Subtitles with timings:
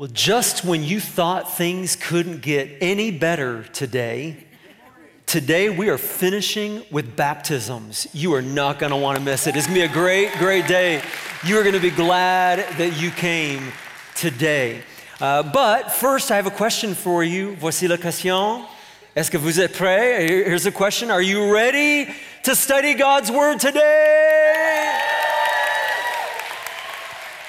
[0.00, 4.46] Well, just when you thought things couldn't get any better today,
[5.26, 8.06] today we are finishing with baptisms.
[8.14, 9.56] You are not going to want to miss it.
[9.56, 11.02] It's going to be a great, great day.
[11.44, 13.72] You are going to be glad that you came
[14.14, 14.80] today.
[15.20, 17.54] Uh, but first, I have a question for you.
[17.56, 18.64] Voici la question.
[19.14, 20.26] Est-ce que vous êtes prêts?
[20.46, 21.10] Here's a question.
[21.10, 22.08] Are you ready
[22.44, 24.98] to study God's Word today?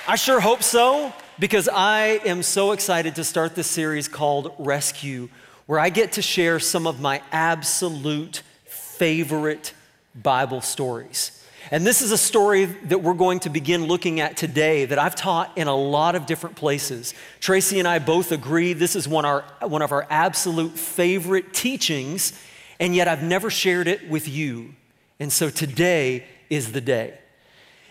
[0.06, 5.28] I sure hope so because I am so excited to start this series called Rescue,
[5.66, 9.74] where I get to share some of my absolute favorite
[10.14, 11.44] Bible stories.
[11.72, 15.16] And this is a story that we're going to begin looking at today that I've
[15.16, 17.16] taught in a lot of different places.
[17.40, 22.40] Tracy and I both agree this is one, our, one of our absolute favorite teachings,
[22.80, 24.76] and yet I've never shared it with you.
[25.20, 27.18] And so today is the day.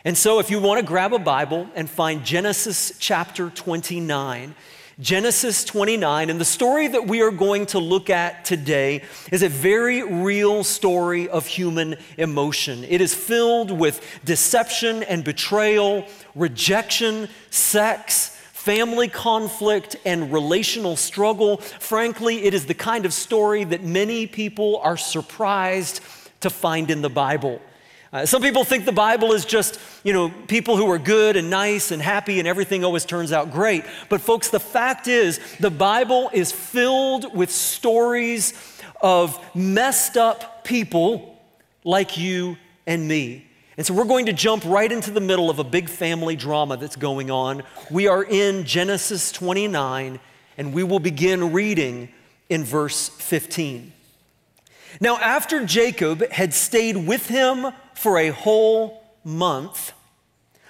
[0.03, 4.55] And so, if you want to grab a Bible and find Genesis chapter 29,
[4.99, 9.49] Genesis 29, and the story that we are going to look at today is a
[9.51, 12.83] very real story of human emotion.
[12.85, 21.59] It is filled with deception and betrayal, rejection, sex, family conflict, and relational struggle.
[21.59, 26.01] Frankly, it is the kind of story that many people are surprised
[26.41, 27.61] to find in the Bible.
[28.13, 31.49] Uh, some people think the Bible is just, you know, people who are good and
[31.49, 33.85] nice and happy and everything always turns out great.
[34.09, 38.53] But, folks, the fact is, the Bible is filled with stories
[39.01, 41.41] of messed up people
[41.85, 43.47] like you and me.
[43.77, 46.77] And so we're going to jump right into the middle of a big family drama
[46.77, 47.63] that's going on.
[47.93, 50.19] We are in Genesis 29,
[50.59, 52.09] and we will begin reading
[52.49, 53.93] in verse 15.
[54.99, 59.93] Now, after Jacob had stayed with him for a whole month,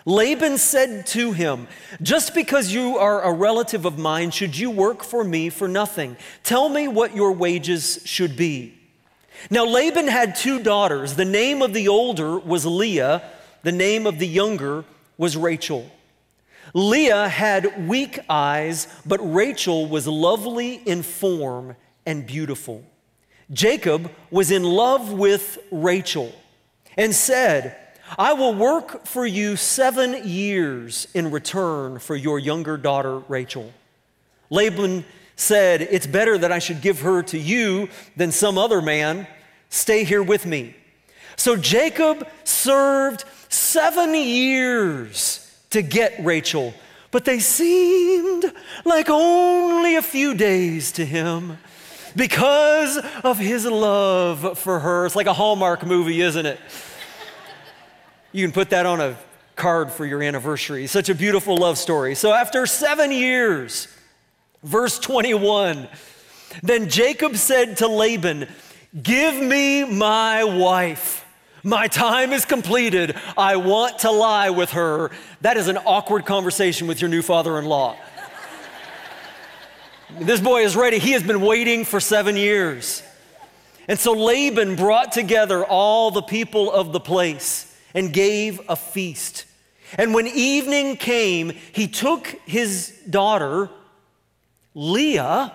[0.04, 1.68] Laban said to him,
[2.02, 6.16] Just because you are a relative of mine, should you work for me for nothing?
[6.42, 8.74] Tell me what your wages should be.
[9.50, 11.14] Now, Laban had two daughters.
[11.14, 13.22] The name of the older was Leah,
[13.62, 14.84] the name of the younger
[15.16, 15.90] was Rachel.
[16.74, 21.76] Leah had weak eyes, but Rachel was lovely in form
[22.06, 22.84] and beautiful.
[23.52, 26.32] Jacob was in love with Rachel
[26.96, 27.76] and said,
[28.18, 33.72] I will work for you seven years in return for your younger daughter, Rachel.
[34.50, 35.04] Laban
[35.36, 39.26] said, It's better that I should give her to you than some other man.
[39.68, 40.74] Stay here with me.
[41.36, 46.74] So Jacob served seven years to get Rachel,
[47.10, 48.52] but they seemed
[48.84, 51.58] like only a few days to him
[52.16, 55.06] because of his love for her.
[55.06, 56.58] It's like a Hallmark movie, isn't it?
[58.32, 59.16] You can put that on a
[59.56, 60.86] card for your anniversary.
[60.86, 62.14] Such a beautiful love story.
[62.14, 63.88] So after seven years,
[64.62, 65.88] verse 21,
[66.62, 68.48] then Jacob said to Laban,
[69.02, 71.26] Give me my wife.
[71.62, 73.14] My time is completed.
[73.36, 75.10] I want to lie with her.
[75.42, 77.96] That is an awkward conversation with your new father in law.
[80.18, 80.98] This boy is ready.
[80.98, 83.02] He has been waiting for seven years.
[83.86, 89.44] And so Laban brought together all the people of the place and gave a feast.
[89.96, 93.70] And when evening came, he took his daughter,
[94.74, 95.52] Leah,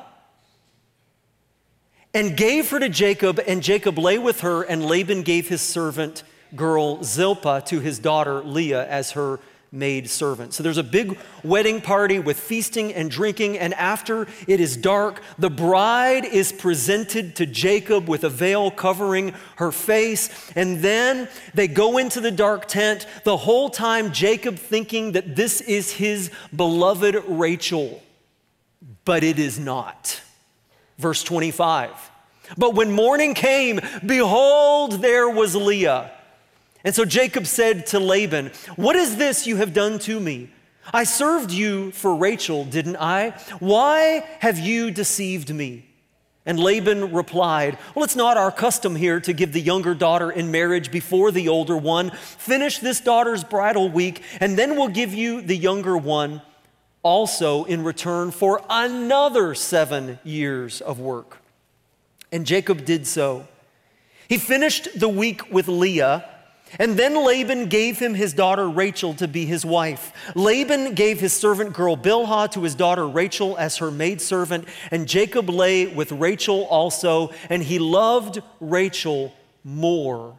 [2.13, 6.23] and gave her to Jacob, and Jacob lay with her, and Laban gave his servant
[6.55, 9.39] girl Zilpah to his daughter Leah as her
[9.75, 10.53] maid servant.
[10.53, 15.21] So there's a big wedding party with feasting and drinking, and after it is dark,
[15.37, 21.67] the bride is presented to Jacob with a veil covering her face, and then they
[21.67, 27.15] go into the dark tent, the whole time Jacob thinking that this is his beloved
[27.27, 28.01] Rachel,
[29.03, 30.21] but it is not.
[30.97, 32.11] Verse 25.
[32.57, 36.11] But when morning came, behold, there was Leah
[36.85, 40.49] and so Jacob said to Laban, What is this you have done to me?
[40.93, 43.31] I served you for Rachel, didn't I?
[43.59, 45.87] Why have you deceived me?
[46.45, 50.51] And Laban replied, Well, it's not our custom here to give the younger daughter in
[50.51, 52.11] marriage before the older one.
[52.11, 56.43] Finish this daughter's bridal week, and then we'll give you the younger one
[57.01, 61.39] also in return for another seven years of work.
[62.31, 63.47] And Jacob did so.
[64.27, 66.29] He finished the week with Leah
[66.79, 70.11] and then Laban gave him his daughter Rachel to be his wife.
[70.35, 75.49] Laban gave his servant girl Bilhah to his daughter Rachel as her maidservant, and Jacob
[75.49, 79.33] lay with Rachel also, and he loved Rachel
[79.63, 80.37] more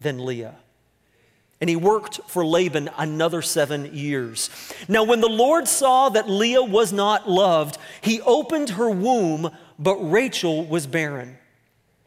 [0.00, 0.56] than Leah.
[1.60, 4.50] And he worked for Laban another seven years.
[4.86, 9.96] Now, when the Lord saw that Leah was not loved, he opened her womb, but
[9.96, 11.38] Rachel was barren.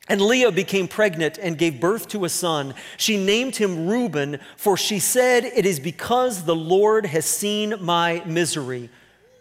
[0.09, 2.73] And Leah became pregnant and gave birth to a son.
[2.95, 8.23] She named him Reuben, for she said, It is because the Lord has seen my
[8.25, 8.89] misery.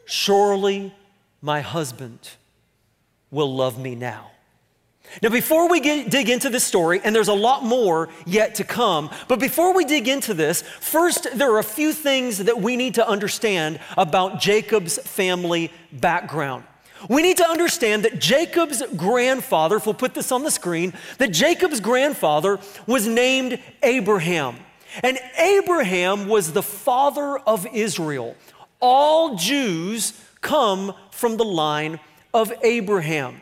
[0.07, 0.93] Surely
[1.41, 2.31] my husband
[3.31, 4.31] will love me now.
[5.23, 8.65] Now, before we get, dig into this story, and there's a lot more yet to
[8.65, 12.77] come, but before we dig into this, first, there are a few things that we
[12.77, 16.65] need to understand about Jacob's family background.
[17.09, 21.33] We need to understand that Jacob's grandfather, if we'll put this on the screen, that
[21.33, 24.57] Jacob's grandfather was named Abraham.
[25.03, 28.35] And Abraham was the father of Israel.
[28.81, 32.01] All Jews come from the line
[32.33, 33.41] of Abraham.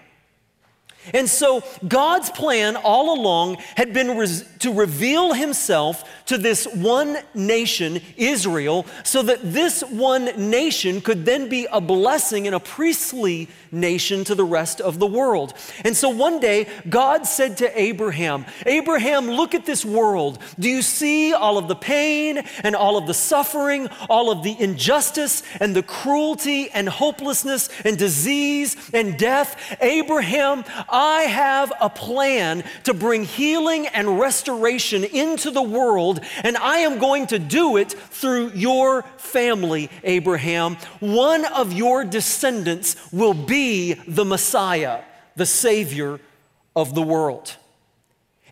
[1.12, 7.18] And so God's plan all along had been res- to reveal himself to this one
[7.34, 13.48] nation, Israel, so that this one nation could then be a blessing and a priestly
[13.70, 15.52] nation to the rest of the world.
[15.84, 20.38] And so one day, God said to Abraham, Abraham, look at this world.
[20.58, 24.56] Do you see all of the pain and all of the suffering, all of the
[24.58, 29.76] injustice and the cruelty and hopelessness and disease and death?
[29.80, 30.64] Abraham,
[30.94, 37.00] I have a plan to bring healing and restoration into the world, and I am
[37.00, 40.76] going to do it through your family, Abraham.
[41.00, 45.02] One of your descendants will be the Messiah,
[45.34, 46.20] the Savior
[46.76, 47.56] of the world.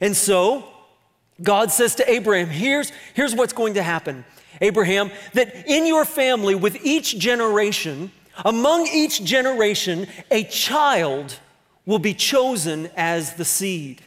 [0.00, 0.64] And so,
[1.40, 4.24] God says to Abraham, here's, here's what's going to happen.
[4.60, 8.10] Abraham, that in your family, with each generation,
[8.44, 11.38] among each generation, a child
[11.86, 14.02] will be chosen as the seed.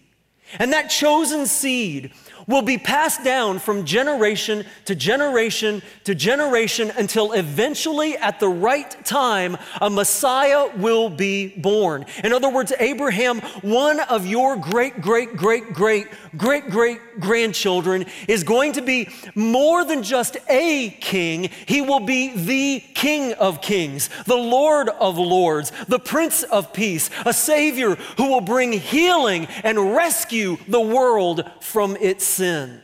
[0.59, 2.11] And that chosen seed
[2.47, 9.05] will be passed down from generation to generation to generation until eventually, at the right
[9.05, 12.05] time, a Messiah will be born.
[12.23, 16.07] In other words, Abraham, one of your great, great, great, great,
[16.37, 21.49] great, great grandchildren, is going to be more than just a king.
[21.65, 27.09] He will be the King of kings, the Lord of lords, the Prince of peace,
[27.25, 32.81] a Savior who will bring healing and rescue the world from its sin.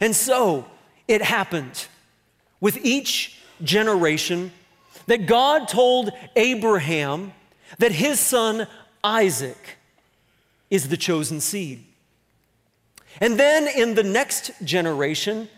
[0.00, 0.66] And so
[1.08, 1.86] it happened
[2.60, 4.52] with each generation
[5.06, 7.32] that God told Abraham
[7.78, 8.66] that his son
[9.02, 9.78] Isaac
[10.70, 11.84] is the chosen seed.
[13.20, 15.48] And then in the next generation,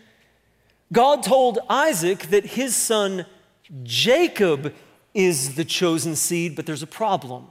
[0.91, 3.25] God told Isaac that his son
[3.83, 4.73] Jacob
[5.13, 7.47] is the chosen seed, but there's a problem.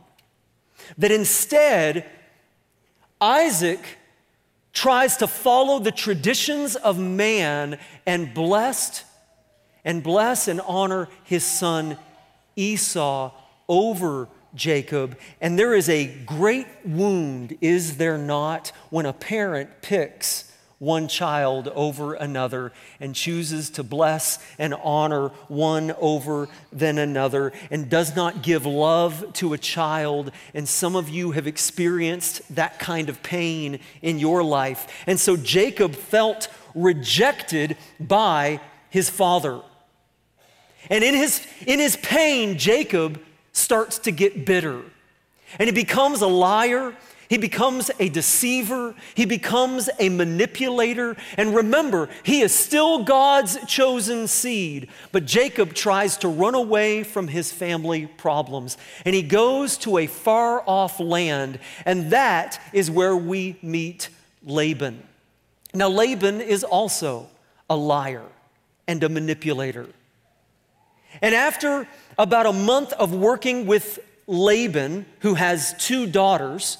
[0.98, 2.08] That instead,
[3.20, 3.80] Isaac
[4.74, 9.04] tries to follow the traditions of man and blessed
[9.84, 11.96] and bless and honor his son
[12.56, 13.30] Esau
[13.68, 15.18] over Jacob.
[15.40, 21.68] And there is a great wound, is there not, when a parent picks one child
[21.68, 28.42] over another and chooses to bless and honor one over than another and does not
[28.42, 30.30] give love to a child.
[30.52, 35.04] And some of you have experienced that kind of pain in your life.
[35.06, 38.60] And so Jacob felt rejected by
[38.90, 39.60] his father.
[40.90, 43.20] And in his, in his pain, Jacob
[43.52, 44.82] starts to get bitter.
[45.58, 46.94] And he becomes a liar
[47.28, 48.94] he becomes a deceiver.
[49.14, 51.16] He becomes a manipulator.
[51.36, 54.88] And remember, he is still God's chosen seed.
[55.12, 58.76] But Jacob tries to run away from his family problems.
[59.04, 61.58] And he goes to a far off land.
[61.84, 64.08] And that is where we meet
[64.44, 65.02] Laban.
[65.72, 67.28] Now, Laban is also
[67.68, 68.24] a liar
[68.86, 69.88] and a manipulator.
[71.22, 71.88] And after
[72.18, 76.78] about a month of working with Laban, who has two daughters,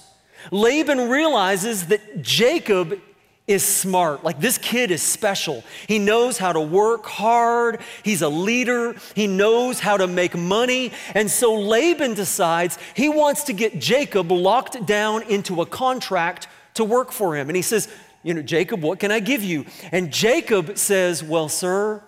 [0.50, 3.00] Laban realizes that Jacob
[3.46, 4.24] is smart.
[4.24, 5.64] Like this kid is special.
[5.86, 7.80] He knows how to work hard.
[8.02, 8.94] He's a leader.
[9.14, 10.92] He knows how to make money.
[11.14, 16.84] And so Laban decides he wants to get Jacob locked down into a contract to
[16.84, 17.48] work for him.
[17.50, 17.88] And he says,
[18.22, 19.66] You know, Jacob, what can I give you?
[19.92, 22.02] And Jacob says, Well, sir,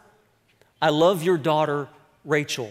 [0.80, 1.88] I love your daughter,
[2.24, 2.70] Rachel.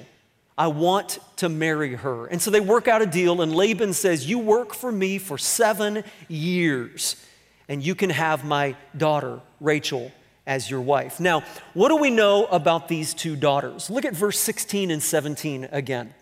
[0.58, 2.28] I want to marry her.
[2.28, 5.38] And so they work out a deal, and Laban says, You work for me for
[5.38, 7.18] seven years,
[7.68, 10.12] and you can have my daughter, Rachel,
[10.48, 11.20] as your wife.
[11.20, 11.44] Now,
[11.74, 13.90] what do we know about these two daughters?
[13.90, 16.14] Look at verse 16 and 17 again.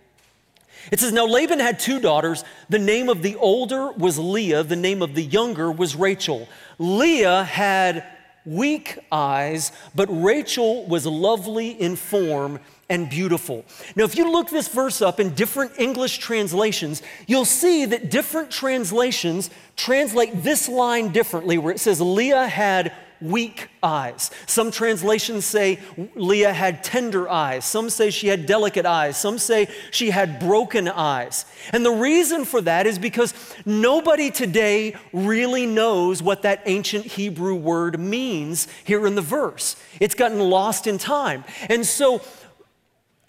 [0.92, 2.44] It says, Now Laban had two daughters.
[2.70, 6.48] The name of the older was Leah, the name of the younger was Rachel.
[6.80, 8.06] Leah had
[8.46, 12.60] weak eyes, but Rachel was lovely in form
[12.94, 13.66] and beautiful.
[13.96, 18.52] Now, if you look this verse up in different English translations, you'll see that different
[18.52, 24.30] translations translate this line differently, where it says Leah had weak eyes.
[24.46, 25.80] Some translations say
[26.14, 27.66] Leah had tender eyes.
[27.66, 29.18] Some say she had delicate eyes.
[29.18, 31.46] Some say she had broken eyes.
[31.72, 33.34] And the reason for that is because
[33.66, 39.78] nobody today really knows what that ancient Hebrew word means here in the verse.
[40.00, 41.44] It's gotten lost in time.
[41.70, 42.22] And so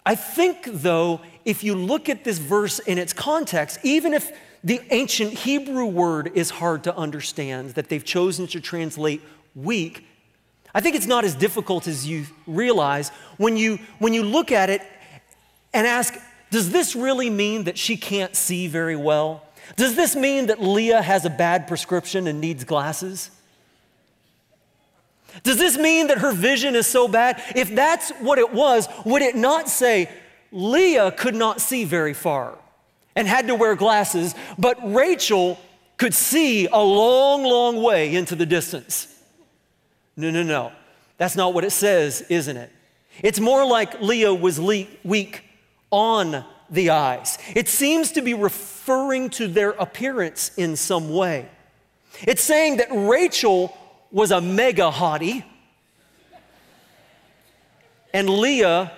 [0.05, 4.31] I think, though, if you look at this verse in its context, even if
[4.63, 9.21] the ancient Hebrew word is hard to understand, that they've chosen to translate
[9.55, 10.05] weak,
[10.73, 14.69] I think it's not as difficult as you realize when you, when you look at
[14.69, 14.81] it
[15.73, 16.13] and ask,
[16.51, 19.43] does this really mean that she can't see very well?
[19.75, 23.31] Does this mean that Leah has a bad prescription and needs glasses?
[25.43, 27.41] Does this mean that her vision is so bad?
[27.55, 30.09] If that's what it was, would it not say
[30.51, 32.57] Leah could not see very far
[33.15, 35.59] and had to wear glasses, but Rachel
[35.97, 39.07] could see a long, long way into the distance?
[40.17, 40.71] No, no, no.
[41.17, 42.71] That's not what it says, isn't it?
[43.21, 45.43] It's more like Leah was le- weak
[45.91, 47.37] on the eyes.
[47.55, 51.47] It seems to be referring to their appearance in some way.
[52.23, 53.75] It's saying that Rachel
[54.15, 55.43] was a mega hottie,
[58.13, 58.89] and Leah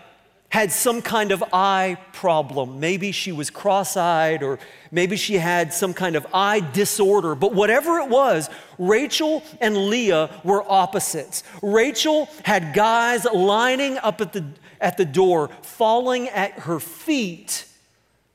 [0.49, 2.79] had some kind of eye problem.
[2.79, 4.59] Maybe she was cross eyed, or
[4.91, 7.33] maybe she had some kind of eye disorder.
[7.33, 8.47] But whatever it was,
[8.77, 11.41] Rachel and Leah were opposites.
[11.63, 14.45] Rachel had guys lining up at the,
[14.79, 17.65] at the door, falling at her feet,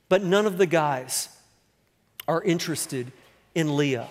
[0.09, 1.29] but none of the guys
[2.27, 3.13] are interested
[3.55, 4.09] in Leah.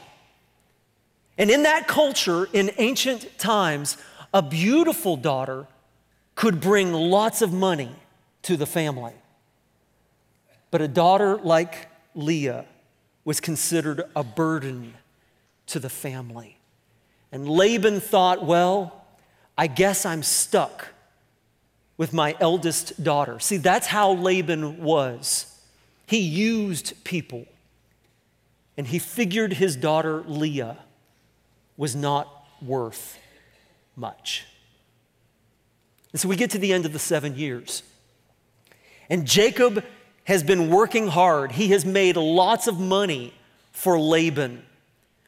[1.37, 3.97] And in that culture, in ancient times,
[4.33, 5.67] a beautiful daughter
[6.35, 7.91] could bring lots of money
[8.43, 9.13] to the family.
[10.69, 12.65] But a daughter like Leah
[13.25, 14.95] was considered a burden
[15.67, 16.57] to the family.
[17.31, 19.05] And Laban thought, well,
[19.57, 20.89] I guess I'm stuck
[21.97, 23.39] with my eldest daughter.
[23.39, 25.59] See, that's how Laban was.
[26.07, 27.45] He used people,
[28.75, 30.77] and he figured his daughter Leah
[31.77, 33.17] was not worth
[33.95, 34.45] much.
[36.11, 37.83] And so we get to the end of the seven years.
[39.09, 39.83] And Jacob
[40.25, 41.53] has been working hard.
[41.53, 43.33] He has made lots of money
[43.71, 44.63] for Laban.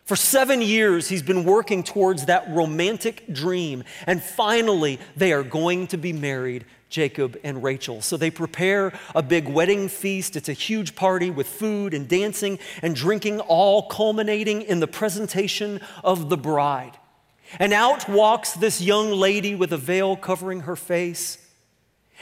[0.06, 3.86] For seven years, he's been working towards that romantic dream.
[4.06, 8.02] And finally, they are going to be married, Jacob and Rachel.
[8.02, 10.36] So they prepare a big wedding feast.
[10.36, 15.80] It's a huge party with food and dancing and drinking, all culminating in the presentation
[16.04, 16.98] of the bride.
[17.58, 21.38] And out walks this young lady with a veil covering her face.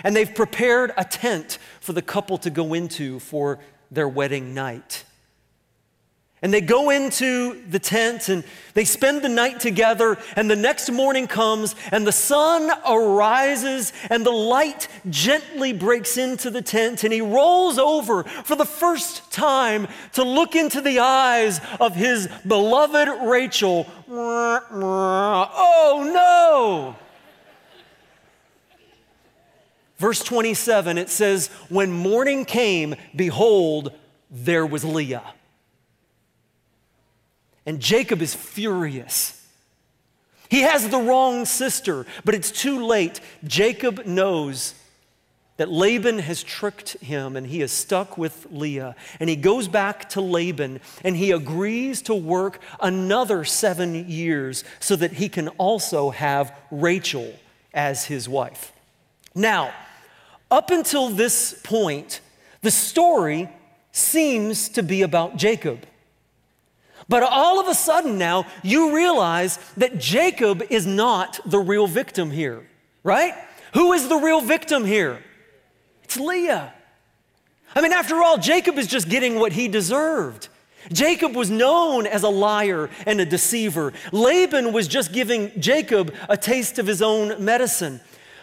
[0.03, 3.59] And they've prepared a tent for the couple to go into for
[3.89, 5.03] their wedding night.
[6.43, 8.43] And they go into the tent and
[8.73, 10.17] they spend the night together.
[10.35, 16.49] And the next morning comes and the sun arises and the light gently breaks into
[16.49, 17.03] the tent.
[17.03, 22.27] And he rolls over for the first time to look into the eyes of his
[22.47, 23.85] beloved Rachel.
[24.09, 26.95] Oh no!
[29.99, 33.91] Verse 27, it says, When morning came, behold,
[34.31, 35.35] there was Leah.
[37.71, 39.47] And Jacob is furious.
[40.49, 43.21] He has the wrong sister, but it's too late.
[43.45, 44.75] Jacob knows
[45.55, 48.93] that Laban has tricked him and he is stuck with Leah.
[49.21, 54.97] And he goes back to Laban and he agrees to work another seven years so
[54.97, 57.33] that he can also have Rachel
[57.73, 58.73] as his wife.
[59.33, 59.73] Now,
[60.51, 62.19] up until this point,
[62.63, 63.47] the story
[63.93, 65.85] seems to be about Jacob.
[67.11, 72.31] But all of a sudden now, you realize that Jacob is not the real victim
[72.31, 72.65] here,
[73.03, 73.33] right?
[73.73, 75.21] Who is the real victim here?
[76.05, 76.73] It's Leah.
[77.75, 80.47] I mean, after all, Jacob is just getting what he deserved.
[80.93, 83.91] Jacob was known as a liar and a deceiver.
[84.13, 87.99] Laban was just giving Jacob a taste of his own medicine.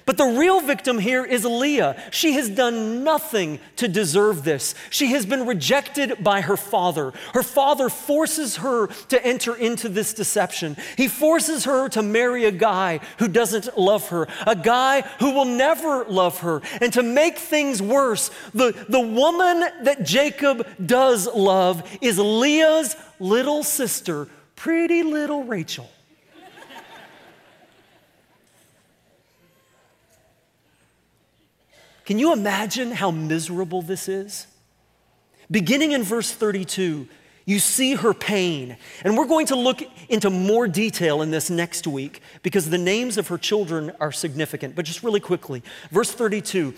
[0.08, 2.02] But the real victim here is Leah.
[2.10, 4.74] She has done nothing to deserve this.
[4.88, 7.12] She has been rejected by her father.
[7.34, 10.78] Her father forces her to enter into this deception.
[10.96, 15.44] He forces her to marry a guy who doesn't love her, a guy who will
[15.44, 16.62] never love her.
[16.80, 23.62] And to make things worse, the, the woman that Jacob does love is Leah's little
[23.62, 25.90] sister, pretty little Rachel.
[32.08, 34.46] Can you imagine how miserable this is?
[35.50, 37.06] Beginning in verse 32,
[37.44, 38.78] you see her pain.
[39.04, 43.18] And we're going to look into more detail in this next week because the names
[43.18, 44.74] of her children are significant.
[44.74, 46.72] But just really quickly, verse 32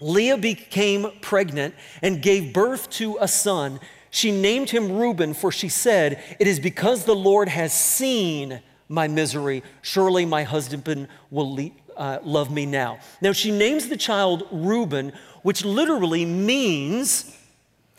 [0.00, 3.78] Leah became pregnant and gave birth to a son.
[4.10, 9.06] She named him Reuben, for she said, It is because the Lord has seen my
[9.06, 9.62] misery.
[9.80, 11.54] Surely my husband will
[11.96, 12.98] uh, love me now.
[13.20, 15.12] Now, she names the child Reuben,
[15.42, 17.36] which literally means,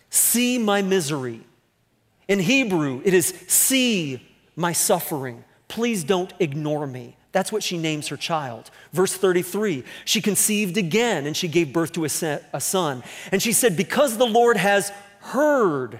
[0.10, 1.42] See my misery.
[2.28, 4.26] In Hebrew, it is see
[4.56, 5.44] my suffering.
[5.68, 7.18] Please don't ignore me.
[7.32, 8.72] That's what she names her child.
[8.94, 13.04] Verse 33 She conceived again and she gave birth to a son.
[13.32, 16.00] And she said, Because the Lord has heard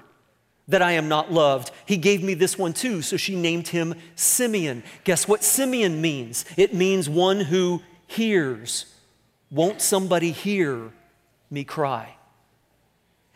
[0.68, 3.02] that I am not loved, he gave me this one too.
[3.02, 4.84] So she named him Simeon.
[5.04, 6.46] Guess what Simeon means?
[6.58, 8.86] It means one who hears.
[9.50, 10.92] Won't somebody hear
[11.50, 12.16] me cry?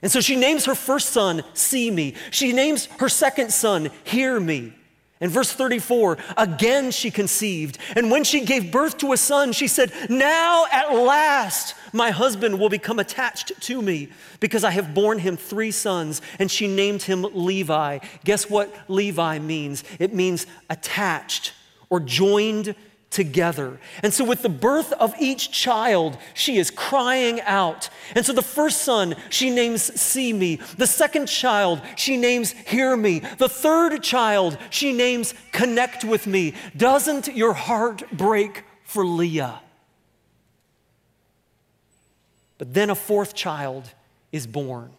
[0.02, 2.16] And so she names her first son, See Me.
[2.32, 4.74] She names her second son, Hear Me.
[5.22, 7.78] In verse 34, again she conceived.
[7.96, 12.60] And when she gave birth to a son, she said, Now at last my husband
[12.60, 14.10] will become attached to me
[14.40, 16.24] because I have borne him three sons.
[16.40, 18.00] And she named him Levi.
[18.24, 19.84] Guess what Levi means?
[20.00, 21.54] It means attached
[21.92, 22.74] or joined
[23.12, 23.77] together.
[24.01, 27.89] And so, with the birth of each child, she is crying out.
[28.15, 30.56] And so, the first son, she names See Me.
[30.77, 33.20] The second child, she names Hear Me.
[33.38, 36.53] The third child, she names Connect with Me.
[36.75, 39.60] Doesn't your heart break for Leah?
[42.58, 43.94] But then a fourth child
[44.32, 44.91] is born.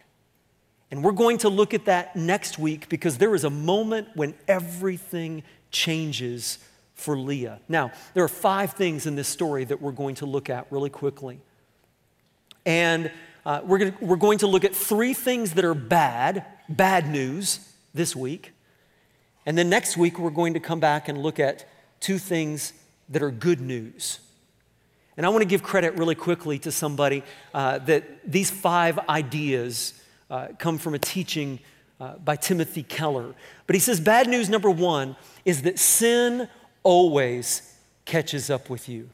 [0.91, 4.35] And we're going to look at that next week because there is a moment when
[4.47, 5.41] everything
[5.71, 6.59] changes
[7.03, 7.59] for Leah.
[7.67, 10.89] Now, there are five things in this story that we're going to look at really
[10.89, 11.41] quickly.
[12.65, 13.11] And
[13.45, 17.59] uh, we're, gonna, we're going to look at three things that are bad, bad news
[17.93, 18.53] this week.
[19.45, 21.67] And then next week, we're going to come back and look at
[21.99, 22.71] two things
[23.09, 24.19] that are good news.
[25.17, 27.21] And I want to give credit really quickly to somebody
[27.53, 29.93] uh, that these five ideas
[30.31, 31.59] uh, come from a teaching
[31.99, 33.35] uh, by Timothy Keller.
[33.67, 36.47] But he says, bad news number one is that sin
[36.83, 39.09] always catches up with you.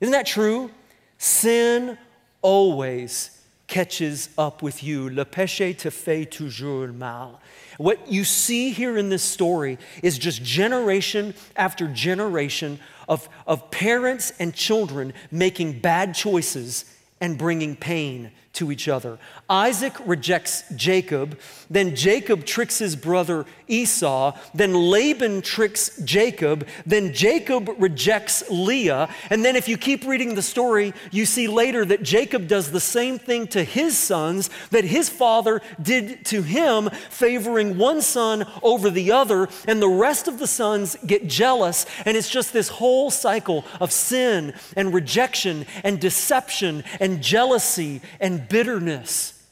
[0.00, 0.70] Isn't that true?
[1.18, 1.96] Sin
[2.42, 5.08] always catches up with you.
[5.10, 7.40] Le péché te fait toujours mal.
[7.78, 14.32] What you see here in this story is just generation after generation of, of parents
[14.38, 16.84] and children making bad choices
[17.20, 19.18] and bringing pain to each other.
[19.48, 27.70] Isaac rejects Jacob, then Jacob tricks his brother Esau, then Laban tricks Jacob, then Jacob
[27.78, 32.48] rejects Leah, and then if you keep reading the story, you see later that Jacob
[32.48, 38.02] does the same thing to his sons that his father did to him, favoring one
[38.02, 42.52] son over the other, and the rest of the sons get jealous, and it's just
[42.52, 49.46] this whole cycle of sin and rejection and deception and jealousy and bitterness.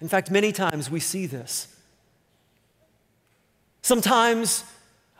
[0.00, 1.68] In fact, many times we see this.
[3.82, 4.64] Sometimes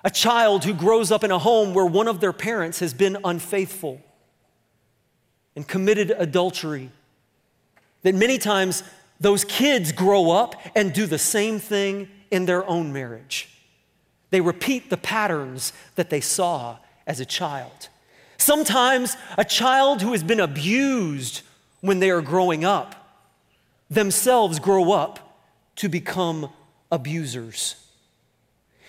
[0.05, 3.17] a child who grows up in a home where one of their parents has been
[3.25, 4.01] unfaithful
[5.57, 6.91] and committed adultery,
[8.03, 8.83] that many times
[9.21, 13.49] those kids grow up and do the same thing in their own marriage.
[14.31, 17.89] They repeat the patterns that they saw as a child.
[18.37, 21.43] Sometimes a child who has been abused
[21.85, 22.95] when they are growing up
[23.91, 25.39] themselves grow up
[25.77, 26.49] to become
[26.91, 27.77] abusers.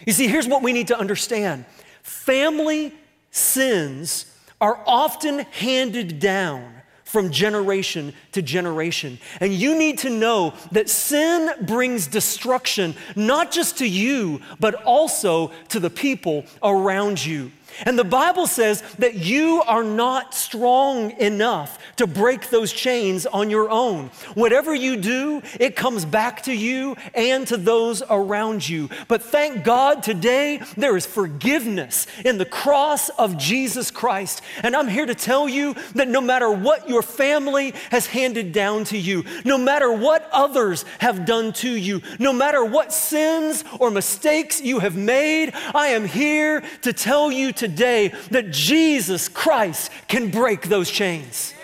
[0.05, 1.65] You see, here's what we need to understand
[2.03, 2.93] family
[3.31, 4.25] sins
[4.61, 6.71] are often handed down
[7.03, 9.19] from generation to generation.
[9.39, 15.51] And you need to know that sin brings destruction, not just to you, but also
[15.69, 17.51] to the people around you.
[17.83, 23.49] And the Bible says that you are not strong enough to break those chains on
[23.49, 24.09] your own.
[24.33, 28.89] Whatever you do, it comes back to you and to those around you.
[29.07, 34.41] But thank God today there is forgiveness in the cross of Jesus Christ.
[34.61, 38.83] And I'm here to tell you that no matter what your family has handed down
[38.85, 43.89] to you, no matter what others have done to you, no matter what sins or
[43.89, 50.29] mistakes you have made, I am here to tell you today that Jesus Christ can
[50.29, 51.54] break those chains.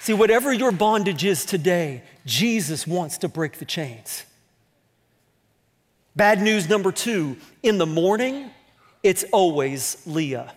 [0.00, 4.24] See, whatever your bondage is today, Jesus wants to break the chains.
[6.16, 8.50] Bad news number two in the morning,
[9.02, 10.54] it's always Leah.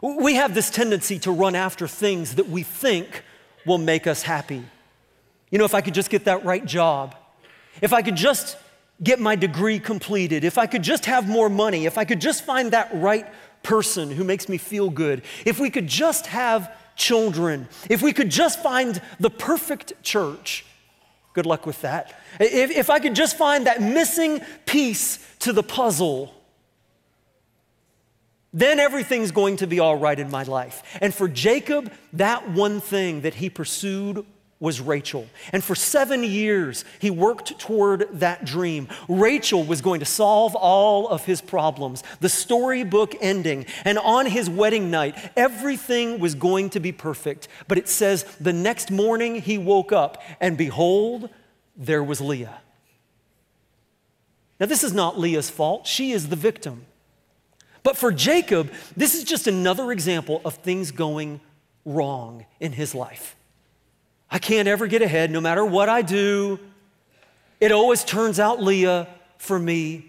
[0.00, 3.22] We have this tendency to run after things that we think
[3.66, 4.64] will make us happy.
[5.50, 7.14] You know, if I could just get that right job,
[7.82, 8.56] if I could just
[9.02, 12.42] get my degree completed, if I could just have more money, if I could just
[12.42, 13.26] find that right
[13.62, 18.30] person who makes me feel good, if we could just have children, if we could
[18.30, 20.64] just find the perfect church,
[21.32, 22.18] good luck with that.
[22.38, 26.34] If, if I could just find that missing piece to the puzzle,
[28.52, 30.82] then everything's going to be all right in my life.
[31.00, 34.26] And for Jacob, that one thing that he pursued
[34.62, 35.26] was Rachel.
[35.52, 38.86] And for seven years, he worked toward that dream.
[39.08, 43.66] Rachel was going to solve all of his problems, the storybook ending.
[43.84, 47.48] And on his wedding night, everything was going to be perfect.
[47.66, 51.28] But it says the next morning he woke up, and behold,
[51.76, 52.60] there was Leah.
[54.60, 56.86] Now, this is not Leah's fault, she is the victim.
[57.82, 61.40] But for Jacob, this is just another example of things going
[61.84, 63.34] wrong in his life.
[64.32, 66.58] I can't ever get ahead no matter what I do.
[67.60, 70.06] It always turns out Leah for me.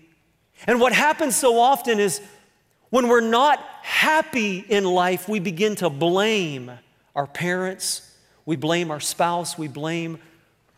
[0.66, 2.22] And what happens so often is
[2.90, 6.72] when we're not happy in life, we begin to blame
[7.18, 10.18] our parents, we blame our spouse, we blame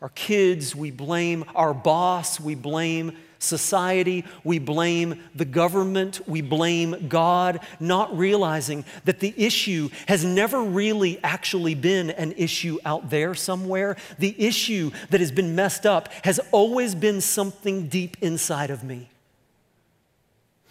[0.01, 7.07] our kids, we blame our boss, we blame society, we blame the government, we blame
[7.07, 13.35] God, not realizing that the issue has never really actually been an issue out there
[13.35, 13.95] somewhere.
[14.19, 19.09] The issue that has been messed up has always been something deep inside of me.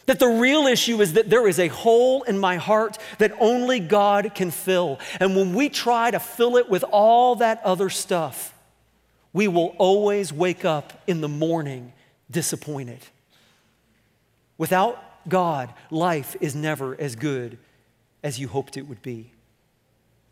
[0.06, 3.80] That the real issue is that there is a hole in my heart that only
[3.80, 4.98] God can fill.
[5.18, 8.54] And when we try to fill it with all that other stuff,
[9.32, 11.92] we will always wake up in the morning
[12.34, 12.98] disappointed.
[14.58, 17.56] Without God, life is never as good
[18.22, 19.30] as you hoped it would be.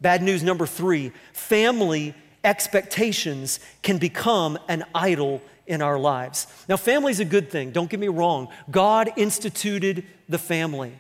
[0.02, 6.46] Bad news number three family expectations can become an idol in our lives.
[6.68, 8.48] Now, family is a good thing, don't get me wrong.
[8.70, 10.92] God instituted the family.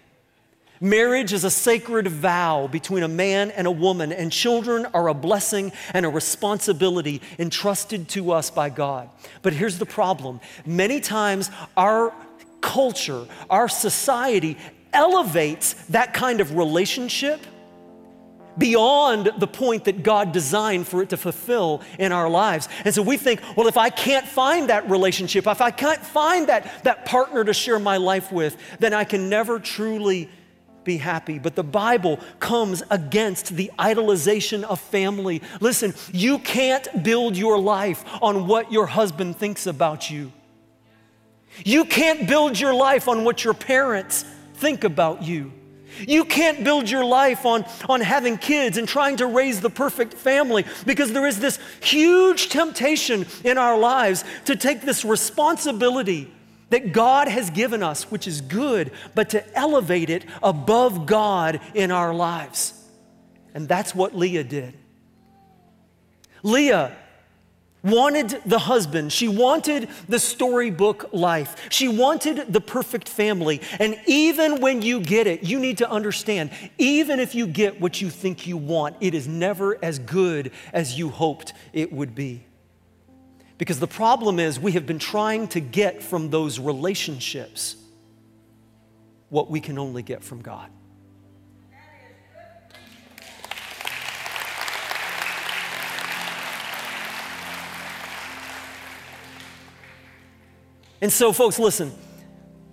[0.82, 5.14] Marriage is a sacred vow between a man and a woman, and children are a
[5.14, 9.08] blessing and a responsibility entrusted to us by God.
[9.42, 12.12] But here's the problem many times our
[12.60, 14.58] culture, our society
[14.92, 17.40] elevates that kind of relationship
[18.58, 22.68] beyond the point that God designed for it to fulfill in our lives.
[22.84, 26.48] And so we think, well, if I can't find that relationship, if I can't find
[26.48, 30.28] that, that partner to share my life with, then I can never truly
[30.84, 31.38] be happy.
[31.38, 35.42] But the Bible comes against the idolization of family.
[35.60, 40.32] Listen, you can't build your life on what your husband thinks about you.
[41.64, 45.52] You can't build your life on what your parents think about you.
[46.00, 50.14] You can't build your life on, on having kids and trying to raise the perfect
[50.14, 56.32] family because there is this huge temptation in our lives to take this responsibility
[56.72, 61.90] that God has given us, which is good, but to elevate it above God in
[61.90, 62.72] our lives.
[63.54, 64.74] And that's what Leah did.
[66.42, 66.96] Leah
[67.82, 69.12] wanted the husband.
[69.12, 71.56] She wanted the storybook life.
[71.70, 73.60] She wanted the perfect family.
[73.78, 78.00] And even when you get it, you need to understand even if you get what
[78.00, 82.44] you think you want, it is never as good as you hoped it would be.
[83.58, 87.76] Because the problem is, we have been trying to get from those relationships
[89.28, 90.68] what we can only get from God.
[101.00, 101.92] And so, folks, listen.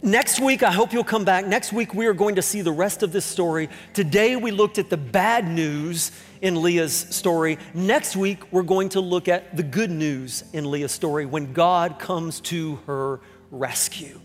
[0.03, 1.47] Next week, I hope you'll come back.
[1.47, 3.69] Next week, we are going to see the rest of this story.
[3.93, 7.57] Today, we looked at the bad news in Leah's story.
[7.73, 11.99] Next week, we're going to look at the good news in Leah's story when God
[11.99, 13.19] comes to her
[13.51, 14.19] rescue.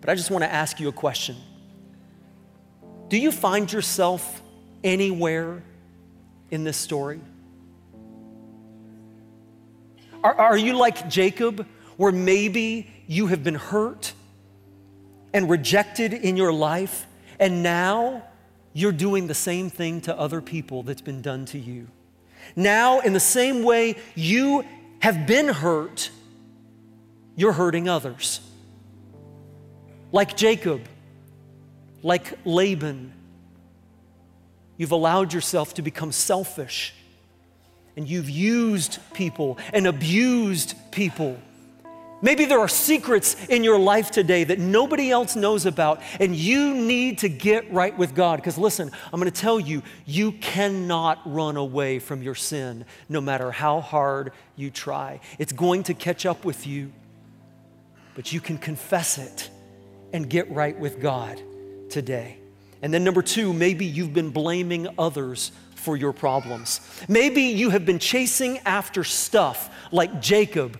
[0.00, 1.36] But I just want to ask you a question
[3.08, 4.42] Do you find yourself
[4.82, 5.62] anywhere
[6.50, 7.20] in this story?
[10.22, 14.12] Are, are you like Jacob, where maybe you have been hurt?
[15.34, 17.06] and rejected in your life,
[17.38, 18.22] and now
[18.74, 21.86] you're doing the same thing to other people that's been done to you.
[22.54, 24.64] Now, in the same way you
[24.98, 26.10] have been hurt,
[27.36, 28.40] you're hurting others.
[30.12, 30.82] Like Jacob,
[32.02, 33.12] like Laban,
[34.76, 36.94] you've allowed yourself to become selfish
[37.96, 41.38] and you've used people and abused people
[42.24, 46.74] Maybe there are secrets in your life today that nobody else knows about, and you
[46.74, 48.36] need to get right with God.
[48.36, 53.20] Because listen, I'm going to tell you, you cannot run away from your sin no
[53.20, 55.20] matter how hard you try.
[55.38, 56.92] It's going to catch up with you,
[58.14, 59.50] but you can confess it
[60.14, 61.42] and get right with God
[61.90, 62.38] today.
[62.80, 66.80] And then, number two, maybe you've been blaming others for your problems.
[67.06, 70.78] Maybe you have been chasing after stuff like Jacob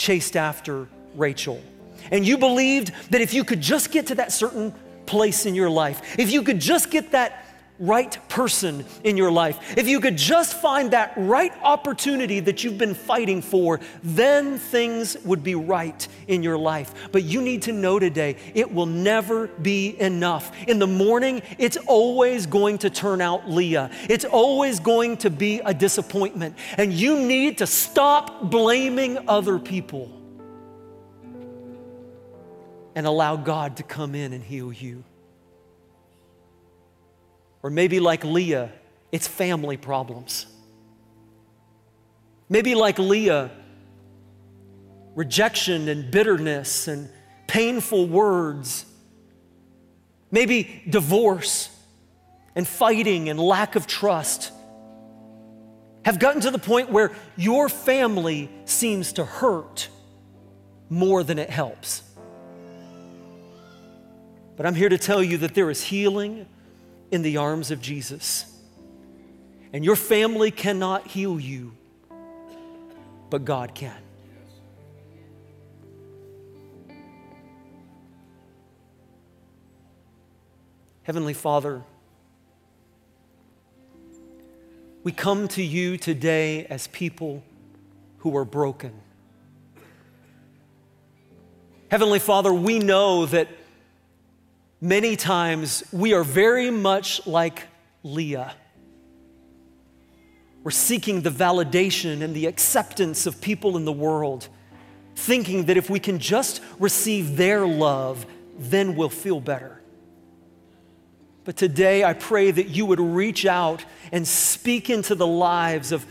[0.00, 1.62] chased after Rachel.
[2.10, 5.68] And you believed that if you could just get to that certain place in your
[5.68, 7.44] life, if you could just get that
[7.80, 12.78] right person in your life, if you could just find that right opportunity that you've
[12.78, 16.92] been fighting for, then things would be right in your life.
[17.10, 20.52] But you need to know today, it will never be enough.
[20.68, 23.90] In the morning, it's always going to turn out Leah.
[24.08, 26.56] It's always going to be a disappointment.
[26.76, 30.10] And you need to stop blaming other people
[32.94, 35.04] and allow God to come in and heal you.
[37.62, 38.70] Or maybe like Leah,
[39.12, 40.46] it's family problems.
[42.48, 43.50] Maybe like Leah,
[45.14, 47.08] rejection and bitterness and
[47.46, 48.86] painful words.
[50.30, 51.68] Maybe divorce
[52.54, 54.52] and fighting and lack of trust
[56.04, 59.88] have gotten to the point where your family seems to hurt
[60.88, 62.02] more than it helps.
[64.56, 66.46] But I'm here to tell you that there is healing
[67.10, 68.46] in the arms of Jesus.
[69.72, 71.72] And your family cannot heal you,
[73.28, 73.96] but God can.
[81.02, 81.82] Heavenly Father,
[85.02, 87.42] we come to you today as people
[88.18, 88.92] who are broken.
[91.90, 93.48] Heavenly Father, we know that
[94.80, 97.66] many times we are very much like
[98.02, 98.54] Leah.
[100.62, 104.48] We're seeking the validation and the acceptance of people in the world,
[105.14, 108.26] thinking that if we can just receive their love,
[108.58, 109.80] then we'll feel better.
[111.44, 116.06] But today, I pray that you would reach out and speak into the lives of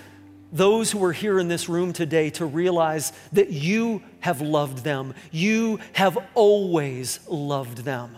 [0.51, 5.13] those who are here in this room today to realize that you have loved them.
[5.31, 8.17] You have always loved them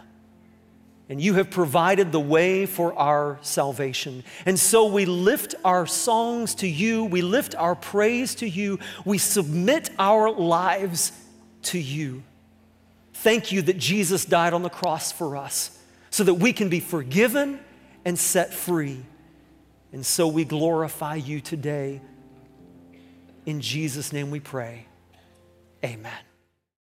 [1.12, 4.24] and you have provided the way for our salvation.
[4.46, 9.18] And so we lift our songs to you, we lift our praise to you, we
[9.18, 11.12] submit our lives
[11.64, 12.24] to you.
[13.14, 15.78] Thank you that Jesus died on the cross for us
[16.12, 17.60] so that we can be forgiven
[18.06, 19.04] and set free.
[19.92, 22.00] And so we glorify you today.
[23.46, 24.86] In Jesus' name we pray.
[25.84, 26.31] Amen.